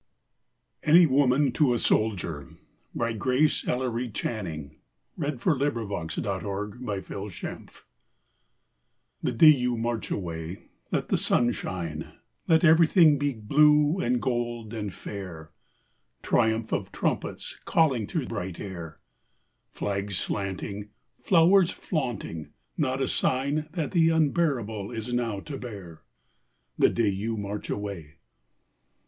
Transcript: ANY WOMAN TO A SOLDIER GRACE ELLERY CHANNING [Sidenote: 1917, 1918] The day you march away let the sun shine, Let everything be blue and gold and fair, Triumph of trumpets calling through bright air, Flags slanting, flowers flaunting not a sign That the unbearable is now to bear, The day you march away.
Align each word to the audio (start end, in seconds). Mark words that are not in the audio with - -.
ANY 0.81 1.05
WOMAN 1.05 1.51
TO 1.51 1.75
A 1.75 1.77
SOLDIER 1.77 2.57
GRACE 2.97 3.67
ELLERY 3.67 4.09
CHANNING 4.09 4.79
[Sidenote: 5.15 5.43
1917, 5.45 6.83
1918] 6.83 7.69
The 9.21 9.31
day 9.31 9.45
you 9.47 9.77
march 9.77 10.09
away 10.09 10.63
let 10.91 11.09
the 11.09 11.19
sun 11.19 11.51
shine, 11.51 12.13
Let 12.47 12.63
everything 12.63 13.19
be 13.19 13.33
blue 13.35 13.99
and 13.99 14.19
gold 14.19 14.73
and 14.73 14.91
fair, 14.91 15.51
Triumph 16.23 16.71
of 16.73 16.91
trumpets 16.91 17.59
calling 17.65 18.07
through 18.07 18.25
bright 18.25 18.59
air, 18.59 18.99
Flags 19.69 20.17
slanting, 20.17 20.89
flowers 21.19 21.69
flaunting 21.69 22.49
not 22.75 23.03
a 23.03 23.07
sign 23.07 23.69
That 23.73 23.91
the 23.91 24.09
unbearable 24.09 24.89
is 24.89 25.13
now 25.13 25.41
to 25.41 25.59
bear, 25.59 26.01
The 26.79 26.89
day 26.89 27.09
you 27.09 27.37
march 27.37 27.69
away. 27.69 28.15